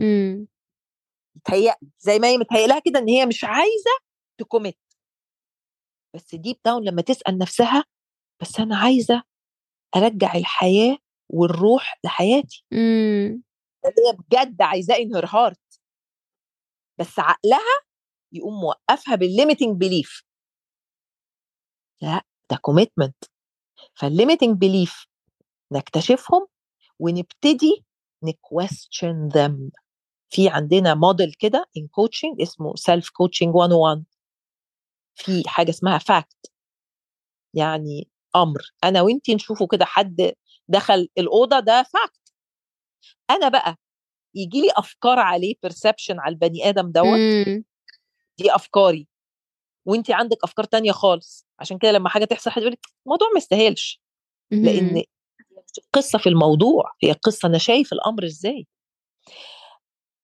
إمم. 0.00 0.46
يتهيألي 1.36 1.88
زي 1.98 2.18
ما 2.18 2.28
هي 2.28 2.38
متهيألها 2.38 2.78
كده 2.78 2.98
إن 2.98 3.08
هي 3.08 3.26
مش 3.26 3.44
عايزة 3.44 3.90
ت 4.38 4.44
commit 4.44 4.78
بس 6.14 6.34
deep 6.34 6.56
down 6.64 6.84
لما 6.84 7.02
تسأل 7.02 7.38
نفسها 7.38 7.84
بس 8.42 8.60
أنا 8.60 8.76
عايزة 8.76 9.22
أرجع 9.96 10.34
الحياة 10.34 10.98
والروح 11.28 11.98
لحياتي. 12.04 12.64
اللي 13.84 14.08
هي 14.08 14.12
بجد 14.18 14.62
عايزاه 14.62 14.96
in 14.96 15.14
her 15.14 15.26
heart 15.26 15.80
بس 16.98 17.18
عقلها 17.18 17.87
يقوم 18.32 18.60
موقفها 18.60 19.14
بال 19.14 19.26
limiting 19.26 19.76
belief 19.76 20.22
لا 22.02 22.22
ده 22.50 22.56
commitment 22.56 23.24
فال 23.94 24.06
limiting 24.06 24.56
belief 24.58 25.06
نكتشفهم 25.72 26.46
ونبتدي 26.98 27.84
ن 28.22 28.34
question 28.34 29.28
them 29.28 29.70
في 30.30 30.48
عندنا 30.48 30.94
موديل 30.94 31.32
كده 31.38 31.66
ان 31.76 31.86
coaching 31.88 32.40
اسمه 32.42 32.74
self 32.76 33.10
coaching 33.10 33.54
101 33.54 34.04
في 35.14 35.42
حاجة 35.46 35.70
اسمها 35.70 35.98
fact 35.98 36.52
يعني 37.54 38.08
أمر. 38.36 38.60
أنا 38.84 39.02
وأنتي 39.02 39.34
نشوفه 39.34 39.66
كده 39.66 39.84
حد 39.84 40.32
دخل 40.68 41.08
الأوضة 41.18 41.60
ده 41.60 41.82
fact 41.82 42.32
أنا 43.30 43.48
بقى 43.48 43.76
يجي 44.34 44.60
لي 44.60 44.68
أفكار 44.76 45.18
عليه 45.18 45.54
perception 45.62 46.18
على 46.20 46.32
البني 46.32 46.68
آدم 46.68 46.90
دوت. 46.92 47.06
إمم. 47.06 47.64
دي 48.38 48.54
أفكاري 48.54 49.08
وانت 49.86 50.10
عندك 50.10 50.36
أفكار 50.44 50.64
تانية 50.64 50.92
خالص. 50.92 51.46
عشان 51.58 51.78
كده 51.78 51.92
لما 51.92 52.08
حاجة 52.08 52.24
تحصل 52.24 52.50
حد 52.50 52.62
يقول 52.62 52.72
لك 52.72 52.86
الموضوع 53.06 53.28
ما 53.34 53.38
يستاهلش. 53.38 54.00
لأن. 54.50 55.02
قصة 55.92 56.18
في 56.18 56.28
الموضوع 56.28 56.92
هي 57.02 57.12
قصة 57.12 57.48
أنا 57.48 57.58
شايف 57.58 57.92
الأمر 57.92 58.24
إزاي. 58.24 58.66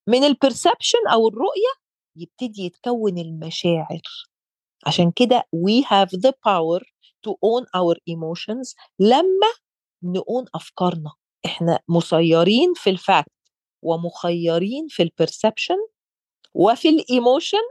من 0.08 0.24
ال 0.24 0.32
perception 0.32 1.08
أو 1.12 1.28
الرؤية 1.28 1.72
يبتدي 2.16 2.62
يتكون 2.62 3.18
المشاعر. 3.18 4.02
عشان 4.86 5.10
كده 5.10 5.42
we 5.56 5.84
have 5.84 6.08
the 6.20 6.30
power 6.32 6.82
to 7.26 7.30
own 7.30 7.64
our 7.64 7.96
emotions 8.10 8.74
لما 8.98 9.50
ن 10.02 10.13
own 10.13 10.44
أفكارنا. 10.54 11.12
إحنا 11.46 11.78
مسيرين 11.88 12.74
في 12.74 12.90
ال 12.90 12.99
fact 12.99 13.32
ومخيرين 13.82 14.86
في 14.88 15.02
ال 15.02 15.09
perception 15.09 15.76
وفي 16.54 16.88
ال 16.88 16.98
emotion 16.98 17.62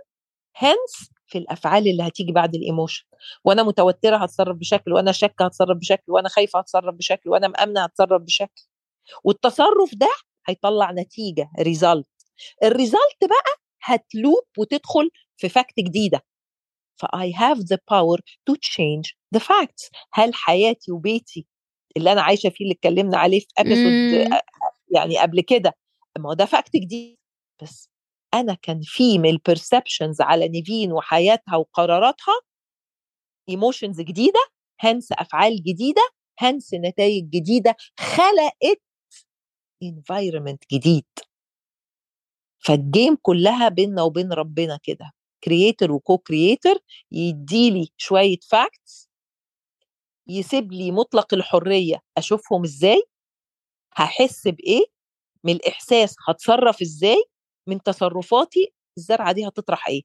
hence 0.56 1.10
في 1.27 1.38
الأفعال 1.38 1.88
اللي 1.88 2.03
هتيجي 2.07 2.31
بعد 2.31 2.55
ال 2.56 2.61
emotion. 2.61 3.06
وأنا 3.45 3.63
متوترة 3.63 4.17
هتصرف 4.17 4.57
بشكل 4.57 4.93
وأنا 4.93 5.12
شاكة 5.12 5.45
هتصرف 5.45 5.77
بشكل 5.77 6.12
وأنا 6.12 6.29
خايفة 6.29 6.60
هتصرف 6.60 6.95
بشكل 6.95 7.29
وأنا 7.29 7.48
مأمنة 7.48 7.83
هتصرف 7.83 8.22
بشكل. 8.22 8.63
والتصرف 9.24 9.95
ده 9.95 10.10
هيطلع 10.48 10.91
نتيجة 10.91 11.50
result 11.60 12.08
ال 12.63 12.71
result 12.71 13.18
بقى 13.24 13.55
هت 13.84 14.03
loop 14.03 14.44
وتدخل 14.57 15.10
في 15.38 15.50
fact 15.50 15.74
جديدة. 15.79 16.22
ف 16.95 17.05
I 17.05 17.31
have 17.39 17.57
the 17.60 17.77
power 17.91 18.17
to 18.50 18.53
change 18.55 19.15
the 19.36 19.39
facts. 19.39 19.89
هل 20.13 20.33
حياتي 20.33 20.91
وبيتي 20.91 21.48
اللي 21.98 22.12
أنا 22.12 22.22
عايشة 22.22 22.50
فيه 22.50 22.65
اللي 22.65 22.74
اتكلمنا 22.75 23.17
عليه 23.17 23.39
في 23.39 23.48
episode. 23.58 24.30
يعني 24.95 25.17
قبل 25.19 25.41
كده 25.41 25.74
ما 26.19 26.29
هو 26.29 26.33
ده 26.33 26.45
fact 26.46 26.75
جديد. 26.75 27.17
بس 27.62 27.89
أنا 28.34 28.54
كان 28.62 28.82
في 28.84 29.18
من 29.20 29.30
ال 29.30 29.37
perceptions 29.37 30.22
على 30.22 30.48
نيفين 30.48 30.92
وحياتها 30.92 31.56
وقراراتها 31.56 32.34
emotions 33.50 34.01
جديدة 34.02 34.40
hence 34.80 35.12
أفعال 35.12 35.63
جديدة 35.63 36.02
hence 36.39 36.74
نتائج 36.74 37.30
جديدة 37.30 37.75
خلقت 38.00 38.82
environment 39.84 40.63
جديد. 40.74 41.06
فال 42.65 42.83
game 42.83 43.18
كلها 43.22 43.70
بيننا 43.70 44.02
وبين 44.04 44.34
ربنا 44.34 44.80
كده 44.84 45.12
creator 45.44 45.92
و 45.92 46.00
co 46.00 46.18
creator 46.18 46.75
يديلي 47.12 47.90
شوية 47.98 48.38
facts 48.50 49.10
يسيب 50.28 50.72
لي 50.74 50.92
مطلق 50.92 51.34
الحرية 51.34 52.02
أشوفهم 52.18 52.63
إزاي 52.63 53.04
هحس 53.94 54.48
بإيه 54.48 54.86
من 55.44 55.54
الإحساس 55.54 56.16
هتصرف 56.30 56.82
إزاي 56.82 57.24
من 57.67 57.84
تصرفاتي 57.84 58.74
الزرعة 58.98 59.32
دي 59.32 59.48
هتطرح 59.48 59.88
إيه؟ 59.88 60.01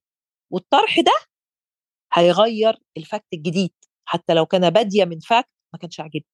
والطرح 0.50 1.00
ده 1.00 1.12
هيغير 2.12 2.78
ال 2.96 3.02
fact 3.02 3.26
الجديد 3.32 3.70
حتى 4.04 4.34
لو 4.34 4.46
كان 4.46 4.70
بادية 4.70 5.04
من 5.04 5.20
fact 5.20 5.52
ما 5.72 5.78
كانش 5.78 6.00
عاجبني. 6.00 6.26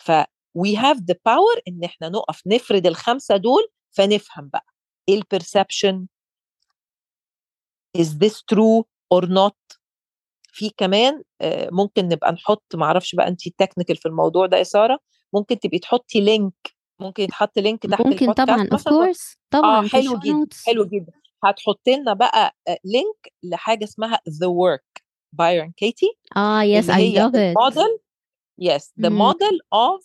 ف 0.00 0.10
we 0.58 0.74
have 0.76 0.96
the 0.98 1.14
power 1.28 1.60
إن 1.68 1.84
إحنا 1.84 2.08
نقف 2.08 2.42
نفرد 2.46 2.86
الخمسة 2.86 3.36
دول 3.36 3.68
فنفهم 3.90 4.48
بقى 4.48 4.66
إيه 5.08 5.14
البرسبشن 5.14 6.06
is 7.98 8.06
this 8.06 8.34
true 8.54 8.84
or 9.14 9.26
not 9.26 9.78
في 10.52 10.70
كمان 10.76 11.22
آه، 11.40 11.68
ممكن 11.72 12.08
نبقى 12.08 12.32
نحط 12.32 12.64
معرفش 12.74 13.14
بقى 13.14 13.28
انت 13.28 13.48
تكنيكال 13.48 13.96
في 13.96 14.06
الموضوع 14.08 14.46
ده 14.46 14.56
يا 14.56 14.62
سارة 14.62 14.98
ممكن 15.34 15.58
تبقي 15.58 15.78
تحطي 15.78 16.20
لينك 16.20 16.77
ممكن 17.00 17.22
يتحط 17.22 17.58
لينك 17.58 17.82
تحت 17.86 18.06
ممكن 18.06 18.32
طبعًا 18.32 18.64
course 18.66 19.36
آه 19.54 19.60
طبعًا 19.60 19.82
في 19.82 19.88
حلو 19.90 20.18
جدا. 20.18 20.48
حلو 20.66 20.84
جدا 20.84 21.12
هتحط 21.44 21.80
لنا 21.88 22.12
بقى 22.14 22.56
آه، 22.68 22.78
لينك 22.84 23.32
لحاجة 23.42 23.84
اسمها 23.84 24.16
The 24.28 24.46
Work 24.48 25.02
بايرن 25.32 25.72
كيتي 25.76 26.06
آه 26.36 26.60
I 26.60 26.62
هي 26.62 26.82
love 26.82 27.32
it. 27.32 27.36
الموديل 27.36 27.98
yes 28.62 28.82
the 29.00 29.06
إمم. 29.06 29.32
model 29.32 29.56
of 29.74 30.04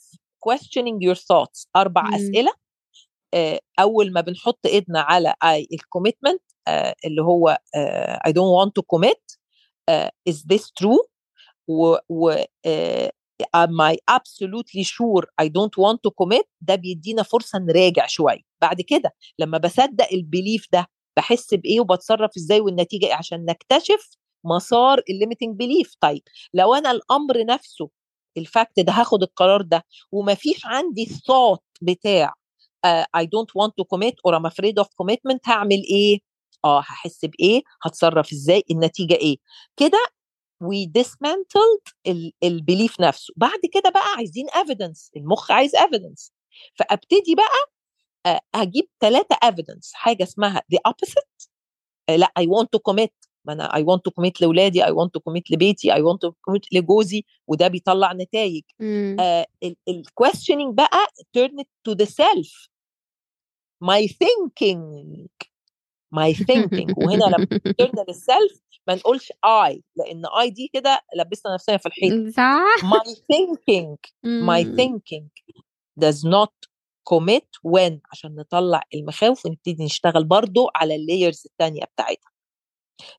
questioning 0.50 1.00
your 1.10 1.16
thoughts 1.16 1.68
أربع 1.76 2.02
إمم. 2.06 2.16
أسئلة 2.16 2.52
آه، 3.34 3.60
أول 3.80 4.14
ما 4.14 4.22
بنحط 4.22 4.60
إيدنا 4.66 5.02
على 5.02 5.34
ال 5.74 5.80
commitment 5.80 6.42
اللي 7.06 7.22
هو 7.22 7.60
آه، 7.76 8.20
I 8.28 8.32
don't 8.32 8.54
want 8.66 8.84
commit 8.96 9.38
آه، 9.90 10.12
is 10.30 10.34
this 10.34 10.64
true 10.82 11.08
و, 11.68 11.96
و 12.10 12.30
آه، 12.66 13.12
am 13.42 13.82
I 13.82 13.98
absolutely 14.08 14.84
sure 14.84 15.24
I 15.42 15.48
don't 15.48 15.76
want 15.78 16.00
to 16.04 16.12
commit? 16.22 16.46
ده 16.62 16.76
بيدينا 16.76 17.24
فرصة 17.24 17.60
نراجع 17.60 18.06
شوية. 18.08 18.42
بعد 18.62 18.82
كده 18.82 19.16
لما 19.40 19.58
بصدق 19.58 20.08
ال 20.14 20.21
belief 20.21 20.68
ده 20.74 20.88
بحس 21.18 21.54
بإيه 21.54 21.80
وبتصرف 21.80 22.32
إزاي 22.38 22.60
والنتيجة 22.62 23.06
إيه؟ 23.06 23.14
عشان 23.16 23.46
نكتشف 23.46 24.12
مسار 24.46 25.02
ال 25.10 25.15
limiting 25.15 25.56
belief 25.58 25.94
طيب 26.00 26.22
لو 26.54 26.74
أنا 26.74 26.92
الأمر 26.92 27.46
نفسه 27.46 27.90
ال 28.38 28.46
fact 28.46 28.80
ده 28.80 28.94
هاخد 28.94 29.24
القرار 29.24 29.62
ده 29.62 29.86
ومفيش 30.12 30.66
عندي 30.66 31.04
الثوت 31.04 31.64
بتاع 31.82 32.34
uh, 32.88 33.22
I 33.22 33.24
don't 33.26 33.52
want 33.62 33.72
to 33.80 33.86
commit 33.94 34.14
or 34.28 34.34
I'm 34.36 34.46
afraid 34.46 34.80
of 34.80 34.88
commitment 35.02 35.40
هعمل 35.46 35.84
إيه؟ 35.92 36.20
آه 36.66 36.80
هحس 36.80 37.26
بإيه؟ 37.26 37.62
هتصرف 37.84 38.32
إزاي؟ 38.32 38.64
النتيجة 38.72 39.14
إيه؟ 39.14 39.38
كده 39.78 40.06
we 40.64 40.88
dismantled 41.02 41.94
ال 42.44 42.52
belief 42.52 43.02
نفسه 43.02 43.34
بعد 43.38 43.60
كده 43.74 43.90
بقى 43.90 44.14
عايزين 44.18 44.48
evidence 44.48 45.10
المخ 45.18 45.52
عايز 45.52 45.76
evidence 45.76 46.32
فابتدي 46.76 47.36
بقى 47.36 47.72
آه، 48.26 48.40
هجيب 48.56 48.88
ثلاثة 49.02 49.36
evidence 49.46 49.92
حاجة 49.94 50.24
اسمها 50.24 50.62
the 50.74 50.78
opposite 50.92 51.48
آه، 52.10 52.16
لا 52.16 52.34
I 52.40 52.44
want 52.44 52.68
to 52.76 52.92
commit 52.92 53.30
ما 53.46 53.54
أنا 53.54 53.70
I 53.70 53.82
want 53.84 54.00
to 54.00 54.12
commit 54.22 54.32
لاولادي 54.42 54.84
I 54.84 54.88
want 54.90 55.10
to 55.18 55.22
commit 55.30 55.42
لبيتي 55.52 55.92
I 55.94 55.98
want 55.98 56.28
to 56.28 56.32
commit 56.32 56.62
لجوزي 56.72 57.26
وده 57.48 57.68
بيطلع 57.68 58.14
نتائج 58.14 58.64
إمم. 58.82 59.20
ال 59.64 60.04
questioning 60.24 60.72
بقى 60.74 61.08
turn 61.38 61.52
it 61.62 61.68
to 61.90 61.96
the 61.96 62.06
self 62.06 62.68
my 63.84 64.08
my 66.16 66.34
thinking 66.34 66.98
وهنا 66.98 67.26
لما 67.26 67.48
turn 67.82 68.06
للسلف 68.08 68.62
ما 68.88 68.96
نقولش 68.96 69.32
I 69.32 69.80
لأن 69.96 70.26
I 70.26 70.48
دي 70.50 70.70
كده 70.74 71.02
لبسنا 71.16 71.54
نفسنا 71.54 71.78
في 71.78 71.86
الحيط 71.86 72.34
صح. 72.34 72.76
my 72.84 73.10
thinking 73.10 73.98
my 74.24 74.26
إمم. 74.26 74.78
thinking 74.78 75.24
does 76.00 76.24
not 76.26 76.52
commit 77.10 77.48
when 77.68 77.94
عشان 78.12 78.36
نطلع 78.36 78.84
المخاوف 78.94 79.46
ونبتدي 79.46 79.84
نشتغل 79.86 80.24
برضو 80.24 80.70
على 80.76 80.96
اللايرز 80.96 81.44
التانية 81.46 81.84
بتاعتها 81.84 82.34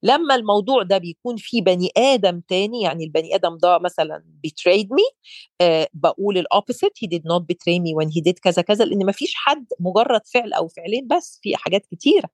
لما 0.02 0.34
الموضوع 0.34 0.82
ده 0.82 0.98
بيكون 0.98 1.36
في 1.36 1.60
بني 1.60 1.90
آدم 1.96 2.40
تاني 2.48 2.82
يعني 2.82 3.04
البني 3.04 3.34
آدم 3.34 3.56
ده 3.58 3.78
مثلا 3.78 4.24
betrayed 4.46 4.86
me 4.86 5.14
آه 5.60 5.88
بقول 5.94 6.38
ال 6.38 6.44
opposite 6.44 6.92
he 7.04 7.08
did 7.08 7.22
not 7.22 7.42
betray 7.42 7.78
me 7.78 7.94
when 8.02 8.08
he 8.08 8.20
did 8.30 8.38
كذا 8.42 8.62
كذا 8.62 8.84
لأن 8.84 9.06
ما 9.06 9.12
فيش 9.12 9.34
حد 9.34 9.66
مجرد 9.80 10.20
فعل 10.26 10.52
أو 10.52 10.68
فعلين 10.68 11.08
بس 11.08 11.38
في 11.42 11.56
حاجات 11.56 11.86
كتيرة 11.86 12.28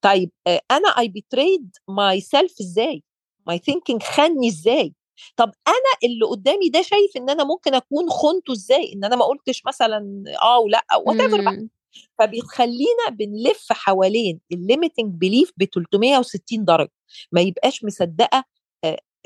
طيب 0.00 0.30
أنا 0.70 0.88
I 0.88 1.04
betrayed 1.06 1.70
myself 1.90 2.54
إزاي؟ 2.60 3.02
my 3.50 3.54
thinking 3.54 4.02
خاني 4.02 4.48
إزاي؟ 4.48 4.94
طب 5.36 5.52
أنا 5.68 5.76
اللي 6.04 6.24
قدامي 6.26 6.68
ده 6.68 6.82
شايف 6.82 7.16
إن 7.16 7.30
أنا 7.30 7.44
ممكن 7.44 7.74
أكون 7.74 8.10
خنته 8.10 8.52
إزاي؟ 8.52 8.92
إن 8.92 9.04
أنا 9.04 9.16
ما 9.16 9.24
قلتش 9.24 9.62
مثلا 9.66 10.24
آه 10.42 10.58
ولا 10.58 10.84
whatever 11.06 11.40
بقى. 11.44 11.52
مم. 11.52 11.70
فبيخلينا 12.18 13.08
بنلف 13.10 13.72
حوالين 13.72 14.40
ال 14.52 14.59
limiting 14.59 15.14
belief 15.14 15.52
ب 15.56 15.64
360 15.64 16.64
درجة. 16.64 16.92
ما 17.32 17.40
يبقاش 17.40 17.84
مصدقة 17.84 18.44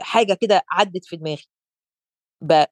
حاجة 0.00 0.34
كده 0.34 0.62
عدت 0.70 1.04
في 1.04 1.16
دماغي. 1.16 1.44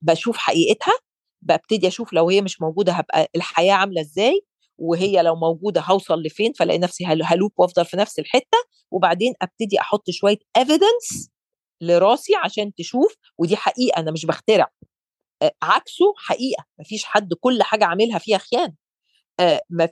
بشوف 0.02 0.36
حقيقتها 0.36 0.94
ببتدي 1.42 1.88
أشوف 1.88 2.12
لو 2.12 2.28
هي 2.30 2.42
مش 2.42 2.60
موجودة 2.60 2.92
هبقى 2.92 3.28
الحياة 3.36 3.72
عاملة 3.74 4.00
إزاي؟ 4.00 4.40
وهي 4.78 5.22
لو 5.22 5.36
موجودة 5.36 5.80
هوصل 5.80 6.22
لفين 6.22 6.52
فلاقي 6.52 6.78
نفسي 6.78 7.06
ه 7.06 7.09
loop- 7.09 7.22
ه 7.24 7.30
loop 7.30 7.52
وأفضل 7.56 7.84
في 7.84 7.96
نفس 7.96 8.18
الحتة 8.18 8.58
وبعدين 8.90 9.34
أبتدي 9.42 9.80
أحط 9.80 10.10
شوية 10.10 10.38
evidence 10.56 11.30
لراسي 11.80 12.34
عشان 12.36 12.74
تشوف 12.74 13.14
ودي 13.38 13.56
حقيقة 13.56 14.00
أنا 14.00 14.10
مش 14.10 14.26
بخترع. 14.26 14.68
عكسه 15.62 16.04
حقيقة 16.16 16.64
مفيش 16.80 17.04
حد 17.04 17.34
كل 17.40 17.62
حاجة 17.62 17.84
عاملها 17.84 18.18
فيها 18.18 18.38
خيانة. 18.38 18.74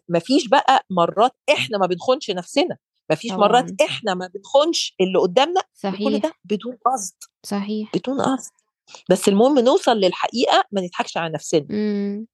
مفيش 0.08 0.48
بقى 0.48 0.86
مرات 0.90 1.32
إحنا 1.52 1.78
ما 1.78 1.86
بنخونش 1.86 2.30
نفسنا 2.30 2.76
مفيش 3.10 3.32
مرات 3.32 3.64
طبعا. 3.70 3.88
إحنا 3.90 4.14
ما 4.14 4.30
بنخونش 4.34 4.94
اللي 5.00 5.18
قدامنا 5.18 5.60
كل 5.60 5.66
صحيح. 5.78 6.22
ده 6.22 6.32
بدون 6.44 6.78
قصد. 6.86 7.14
صحيح. 7.46 7.90
بدون 7.96 8.20
قصد. 8.20 8.52
بس 9.10 9.28
المهم 9.28 9.58
نوصل 9.58 9.96
للحقيقة 9.96 10.64
ما 10.72 10.80
نضحكش 10.80 11.16
على 11.16 11.32
نفسنا. 11.34 11.66
مم. 11.70 12.26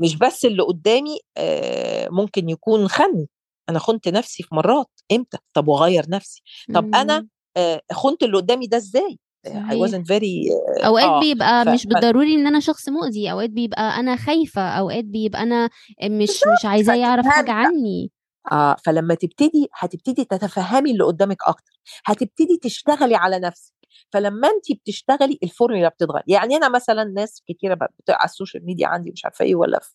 مش 0.00 0.16
بس 0.16 0.44
اللي 0.44 0.62
قدامي 0.62 1.18
آه، 1.36 2.08
ممكن 2.10 2.48
يكون 2.48 2.88
خني 2.88 3.28
أنا 3.68 3.78
خنت 3.78 4.08
نفسي 4.08 4.42
في 4.42 4.54
مرات. 4.54 4.90
إمتى؟ 5.12 5.38
طب 5.54 5.68
واغير 5.68 6.04
نفسي. 6.08 6.42
طب 6.74 6.94
أنا 6.94 7.20
مم. 7.20 7.28
آه، 7.56 7.80
خنت 7.92 8.22
اللي 8.22 8.36
قدامي 8.36 8.66
ده 8.66 8.76
إزاي؟ 8.76 9.18
I 9.48 9.72
wasn't 9.72 10.04
very 10.04 10.84
أوقات 10.84 11.04
آه 11.04 11.20
بيبقى 11.20 11.64
ف... 11.64 11.68
مش 11.68 11.82
ف... 11.82 11.86
بالضروري 11.86 12.34
إن 12.34 12.46
أنا 12.46 12.60
شخص 12.60 12.88
مؤذي. 12.88 13.30
أوقات 13.30 13.50
بيبقى 13.50 14.00
أنا 14.00 14.16
خايفة. 14.16 14.62
أوقات 14.68 15.04
بيبقى 15.04 15.42
أنا 15.42 15.70
مش 16.04 16.30
مش 16.30 16.64
عايزاه 16.64 16.94
يعرف 16.94 17.26
فتفهمي 17.26 17.50
عني. 17.50 18.10
آه 18.52 18.76
فلما 18.84 19.14
تبتدي 19.14 19.68
هتبتدي 19.74 20.24
تتفهمي 20.24 20.90
اللي 20.90 21.04
قدامك 21.04 21.38
أكتر. 21.46 21.80
هتبتدي 22.04 22.58
تشتغلي 22.62 23.14
على 23.14 23.38
نفسك. 23.38 23.72
فلما 24.12 24.48
انت 24.48 24.80
بتشتغلي 24.80 25.38
الفورمولا 25.42 25.88
بتتغير. 25.88 26.22
يعني 26.26 26.56
أنا 26.56 26.68
مثلا 26.68 27.04
ناس 27.04 27.42
كتيرة 27.48 27.78
على 28.08 28.24
السوشيال 28.24 28.66
ميديا 28.66 28.86
عندي 28.86 29.10
مش 29.10 29.24
عارفة 29.24 29.44
إيه 29.44 29.54
ولا 29.54 29.78
في 29.78 29.94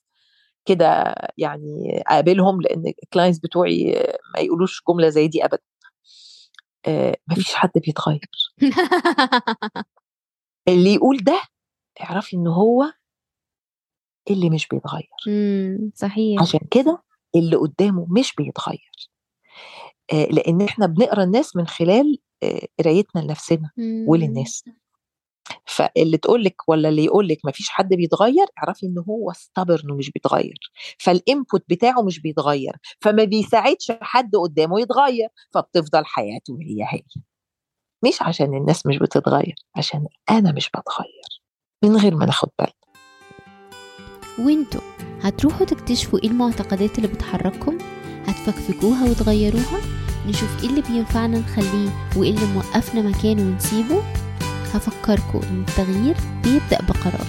كده 0.65 1.15
يعني 1.37 2.01
أقابلهم 2.07 2.61
لأن 2.61 2.93
الكلاينتس 3.03 3.39
بتوعي 3.39 3.93
ما 4.33 4.39
يقولوش 4.39 4.81
جملة 4.89 5.09
زي 5.09 5.27
دي 5.27 5.45
ابدا. 5.45 5.63
آه 6.87 7.15
مفيش 7.31 7.55
حد 7.55 7.71
بيتغير. 7.75 8.29
اللي 10.67 10.93
يقول 10.93 11.17
ده 11.17 11.41
اعرفي 12.01 12.35
إن 12.35 12.47
هو 12.47 12.93
اللي 14.29 14.49
مش 14.49 14.67
بيتغير. 14.67 15.09
صحيح. 15.95 16.41
عشان 16.41 16.59
كده 16.71 17.03
اللي 17.35 17.55
قدامه 17.55 18.07
مش 18.09 18.35
بيتغير. 18.35 18.91
آه 20.13 20.25
لأن 20.25 20.61
إحنا 20.61 20.85
بنقرأ 20.85 21.23
الناس 21.23 21.55
من 21.55 21.67
خلال 21.67 22.17
قرايتنا 22.80 23.22
لنفسنا 23.22 23.72
مم. 23.77 24.06
وللناس. 24.08 24.63
فاللي 25.65 26.18
تقول 26.18 26.44
لك 26.44 26.70
ولا 26.70 26.89
اللي 26.89 27.06
يقول 27.06 27.27
لك 27.27 27.38
مفيش 27.46 27.70
حد 27.70 27.89
بيتغير 27.89 28.46
اعرفي 28.58 28.86
إن 28.86 28.98
هو 29.10 29.32
استبر 29.32 29.82
انه 29.86 29.96
مش 29.96 30.12
بيتغير. 30.12 30.58
فالانبوت 31.00 31.63
بتاعه 31.70 32.01
مش 32.01 32.20
بيتغير. 32.20 32.74
فما 33.01 33.24
بيساعدش 33.24 33.92
حد 34.01 34.36
قدامه 34.36 34.82
يتغير 34.82 35.30
فبتفضل 35.54 36.06
حياته 36.06 36.58
هي 36.62 36.84
هي. 36.84 37.04
مش 38.06 38.21
عشان 38.21 38.58
الناس 38.58 38.86
مش 38.86 38.98
بتتغير 38.98 39.56
عشان 39.76 40.08
أنا 40.30 40.52
مش 40.52 40.69
بتغير. 40.69 41.41
من 41.84 41.98
غير 41.98 42.15
ما 42.15 42.26
ناخد 42.26 42.50
بالنا. 42.60 42.74
وإنتوا 44.39 44.82
هتروحوا 45.21 45.65
تكتشفوا 45.65 46.19
إيه 46.24 46.30
المعتقدات 46.30 46.98
اللي 46.98 47.08
بتحرككم؟ 47.08 47.78
هتفكفكوها 48.28 49.10
وتغيروها؟ 49.10 50.05
نشوف 50.27 50.63
إيه 50.63 50.69
اللي 50.69 50.81
بينفعنا 50.81 51.39
نخليه 51.39 51.89
وإيه 52.15 52.29
اللي 52.29 52.45
موقفنا 52.53 53.01
مكانه 53.01 53.41
ونسيبه. 53.41 54.01
هفكركم 54.73 55.39
إن 55.51 55.63
التغيير 55.67 56.15
بيبدأ 56.43 56.77
بقرار. 56.81 57.27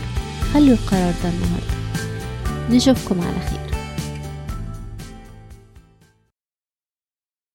خلوا 0.54 0.74
القرار 0.74 1.14
ده 1.22 1.28
النهارده. 1.28 1.76
نشوفكم 2.70 3.20
على 3.20 3.40
خير. 3.50 3.65